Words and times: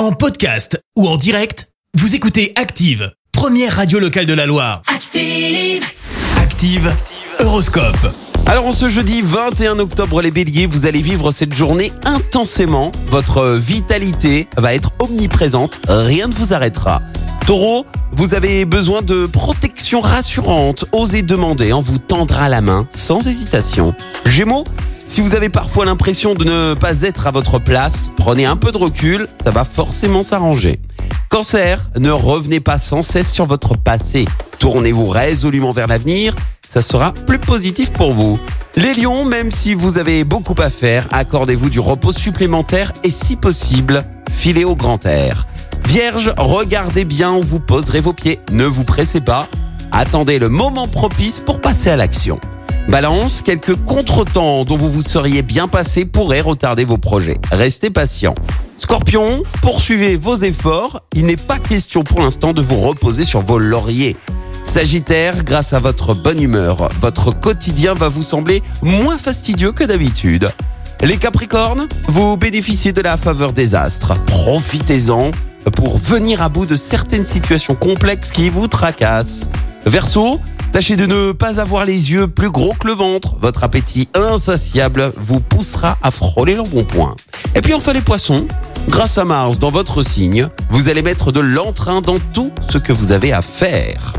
En 0.00 0.12
podcast 0.12 0.82
ou 0.96 1.06
en 1.06 1.18
direct, 1.18 1.68
vous 1.92 2.14
écoutez 2.14 2.54
Active, 2.56 3.12
première 3.32 3.76
radio 3.76 3.98
locale 3.98 4.24
de 4.24 4.32
la 4.32 4.46
Loire. 4.46 4.80
Active. 4.86 5.84
Active, 6.38 6.96
Horoscope. 7.38 8.14
Alors 8.46 8.64
en 8.64 8.72
ce 8.72 8.88
jeudi 8.88 9.20
21 9.20 9.78
octobre 9.78 10.22
les 10.22 10.30
béliers, 10.30 10.64
vous 10.64 10.86
allez 10.86 11.02
vivre 11.02 11.32
cette 11.32 11.52
journée 11.52 11.92
intensément. 12.06 12.92
Votre 13.08 13.56
vitalité 13.56 14.48
va 14.56 14.72
être 14.72 14.90
omniprésente, 15.00 15.78
rien 15.86 16.28
ne 16.28 16.32
vous 16.32 16.54
arrêtera. 16.54 17.02
Taureau, 17.46 17.84
vous 18.10 18.32
avez 18.32 18.64
besoin 18.64 19.02
de 19.02 19.26
protection 19.26 20.00
rassurante. 20.00 20.86
Osez 20.92 21.20
demander, 21.20 21.74
on 21.74 21.82
vous 21.82 21.98
tendra 21.98 22.48
la 22.48 22.62
main 22.62 22.86
sans 22.94 23.26
hésitation. 23.26 23.94
Gémeaux, 24.24 24.64
si 25.10 25.20
vous 25.20 25.34
avez 25.34 25.48
parfois 25.48 25.84
l'impression 25.86 26.34
de 26.34 26.44
ne 26.44 26.74
pas 26.74 27.02
être 27.02 27.26
à 27.26 27.32
votre 27.32 27.58
place, 27.58 28.12
prenez 28.16 28.46
un 28.46 28.56
peu 28.56 28.70
de 28.70 28.76
recul, 28.76 29.26
ça 29.42 29.50
va 29.50 29.64
forcément 29.64 30.22
s'arranger. 30.22 30.78
Cancer, 31.28 31.90
ne 31.98 32.12
revenez 32.12 32.60
pas 32.60 32.78
sans 32.78 33.02
cesse 33.02 33.32
sur 33.32 33.44
votre 33.44 33.76
passé. 33.76 34.26
Tournez-vous 34.60 35.08
résolument 35.08 35.72
vers 35.72 35.88
l'avenir, 35.88 36.36
ça 36.68 36.80
sera 36.80 37.12
plus 37.12 37.40
positif 37.40 37.90
pour 37.90 38.12
vous. 38.12 38.38
Les 38.76 38.94
lions, 38.94 39.24
même 39.24 39.50
si 39.50 39.74
vous 39.74 39.98
avez 39.98 40.22
beaucoup 40.22 40.54
à 40.62 40.70
faire, 40.70 41.08
accordez-vous 41.10 41.70
du 41.70 41.80
repos 41.80 42.12
supplémentaire 42.12 42.92
et 43.02 43.10
si 43.10 43.34
possible, 43.34 44.04
filez 44.30 44.64
au 44.64 44.76
grand 44.76 45.04
air. 45.06 45.48
Vierge, 45.88 46.32
regardez 46.38 47.04
bien 47.04 47.34
où 47.34 47.42
vous 47.42 47.58
poserez 47.58 48.00
vos 48.00 48.12
pieds, 48.12 48.38
ne 48.52 48.64
vous 48.64 48.84
pressez 48.84 49.20
pas, 49.20 49.48
attendez 49.90 50.38
le 50.38 50.48
moment 50.48 50.86
propice 50.86 51.40
pour 51.40 51.60
passer 51.60 51.90
à 51.90 51.96
l'action. 51.96 52.38
Balance, 52.90 53.42
quelques 53.42 53.76
contretemps 53.84 54.64
dont 54.64 54.76
vous 54.76 54.90
vous 54.90 55.02
seriez 55.02 55.42
bien 55.42 55.68
passé 55.68 56.04
pourraient 56.04 56.40
retarder 56.40 56.84
vos 56.84 56.98
projets. 56.98 57.36
Restez 57.52 57.88
patient. 57.88 58.34
Scorpion, 58.76 59.44
poursuivez 59.62 60.16
vos 60.16 60.34
efforts. 60.34 61.00
Il 61.14 61.26
n'est 61.26 61.36
pas 61.36 61.60
question 61.60 62.02
pour 62.02 62.20
l'instant 62.20 62.52
de 62.52 62.60
vous 62.60 62.80
reposer 62.80 63.22
sur 63.22 63.42
vos 63.42 63.60
lauriers. 63.60 64.16
Sagittaire, 64.64 65.44
grâce 65.44 65.72
à 65.72 65.78
votre 65.78 66.14
bonne 66.14 66.42
humeur, 66.42 66.88
votre 67.00 67.30
quotidien 67.30 67.94
va 67.94 68.08
vous 68.08 68.24
sembler 68.24 68.60
moins 68.82 69.18
fastidieux 69.18 69.70
que 69.70 69.84
d'habitude. 69.84 70.50
Les 71.00 71.16
Capricornes, 71.16 71.86
vous 72.08 72.36
bénéficiez 72.36 72.90
de 72.90 73.02
la 73.02 73.16
faveur 73.16 73.52
des 73.52 73.76
astres. 73.76 74.18
Profitez-en 74.24 75.30
pour 75.76 75.96
venir 75.96 76.42
à 76.42 76.48
bout 76.48 76.66
de 76.66 76.74
certaines 76.74 77.24
situations 77.24 77.76
complexes 77.76 78.32
qui 78.32 78.50
vous 78.50 78.66
tracassent. 78.66 79.48
Verseau, 79.86 80.40
tâchez 80.72 80.96
de 80.96 81.06
ne 81.06 81.32
pas 81.32 81.60
avoir 81.60 81.84
les 81.84 82.12
yeux 82.12 82.28
plus 82.28 82.50
gros 82.50 82.74
que 82.74 82.86
le 82.86 82.94
ventre. 82.94 83.36
Votre 83.40 83.64
appétit 83.64 84.08
insatiable 84.14 85.12
vous 85.16 85.40
poussera 85.40 85.98
à 86.02 86.10
frôler 86.10 86.54
l'embonpoint. 86.54 87.16
Et 87.54 87.60
puis 87.60 87.74
enfin 87.74 87.92
les 87.92 88.00
poissons, 88.00 88.46
grâce 88.88 89.18
à 89.18 89.24
Mars 89.24 89.58
dans 89.58 89.70
votre 89.70 90.02
signe, 90.02 90.48
vous 90.70 90.88
allez 90.88 91.02
mettre 91.02 91.32
de 91.32 91.40
l'entrain 91.40 92.00
dans 92.00 92.18
tout 92.18 92.52
ce 92.68 92.78
que 92.78 92.92
vous 92.92 93.12
avez 93.12 93.32
à 93.32 93.42
faire. 93.42 94.12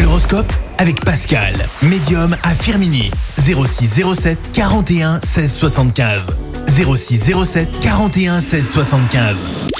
L'horoscope 0.00 0.50
avec 0.78 1.04
Pascal, 1.04 1.54
médium 1.82 2.34
à 2.42 2.54
Firmini. 2.54 3.10
0607 3.38 4.50
41 4.52 5.20
16 5.20 5.52
75. 5.52 6.32
0607 6.68 7.80
41 7.80 8.40
16 8.40 8.70
75. 8.72 9.38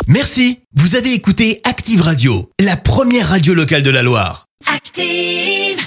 Merci, 0.09 0.61
vous 0.77 0.97
avez 0.97 1.15
écouté 1.15 1.61
Active 1.65 2.03
Radio, 2.03 2.51
la 2.61 2.77
première 2.77 3.29
radio 3.29 3.55
locale 3.55 3.83
de 3.83 3.91
la 3.91 4.03
Loire. 4.03 4.47
Active. 4.67 5.82